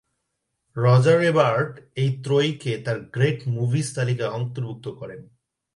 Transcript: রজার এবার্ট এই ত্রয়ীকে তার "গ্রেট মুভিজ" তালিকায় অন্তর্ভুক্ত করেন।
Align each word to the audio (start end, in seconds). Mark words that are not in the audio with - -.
রজার 0.75 1.19
এবার্ট 1.23 1.71
এই 1.95 2.09
ত্রয়ীকে 2.23 2.71
তার 2.85 2.97
"গ্রেট 3.13 3.39
মুভিজ" 3.47 3.87
তালিকায় 3.95 4.33
অন্তর্ভুক্ত 4.33 4.85
করেন। 4.99 5.21